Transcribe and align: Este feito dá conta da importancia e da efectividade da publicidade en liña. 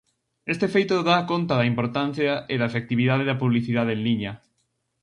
Este 0.53 0.67
feito 0.75 0.95
dá 1.09 1.17
conta 1.31 1.53
da 1.59 1.69
importancia 1.71 2.33
e 2.53 2.55
da 2.61 2.69
efectividade 2.71 3.23
da 3.29 3.39
publicidade 3.43 3.91
en 3.95 4.01
liña. 4.07 4.33